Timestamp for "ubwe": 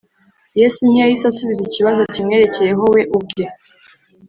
3.17-3.45